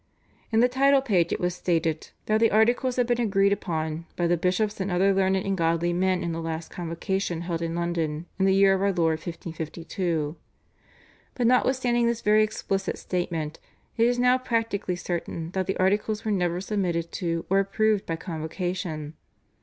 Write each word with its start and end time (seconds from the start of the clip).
In 0.51 0.61
the 0.61 0.67
title 0.67 1.03
page 1.03 1.31
it 1.31 1.39
was 1.39 1.53
stated 1.53 2.09
that 2.25 2.39
the 2.39 2.49
Articles 2.49 2.95
had 2.95 3.05
been 3.05 3.21
agreed 3.21 3.53
upon 3.53 4.07
"by 4.15 4.25
the 4.25 4.35
bishops 4.35 4.79
and 4.79 4.89
other 4.89 5.13
learned 5.13 5.37
and 5.45 5.55
godly 5.55 5.93
men 5.93 6.23
in 6.23 6.31
the 6.31 6.41
last 6.41 6.71
Convocation 6.71 7.41
held 7.41 7.61
in 7.61 7.75
London 7.75 8.25
in 8.39 8.45
the 8.45 8.55
year 8.55 8.73
of 8.73 8.81
Our 8.81 8.91
Lord 8.91 9.19
1552"; 9.19 10.35
but 11.35 11.45
notwithstanding 11.45 12.07
this 12.07 12.21
very 12.21 12.43
explicit 12.43 12.97
statement, 12.97 13.59
it 13.95 14.07
is 14.07 14.17
now 14.17 14.39
practically 14.39 14.95
certain 14.95 15.51
that 15.51 15.67
the 15.67 15.77
Articles 15.77 16.25
were 16.25 16.31
never 16.31 16.61
submitted 16.61 17.11
to 17.11 17.45
or 17.47 17.59
approved 17.59 18.07
by 18.07 18.15
Convocation. 18.15 19.13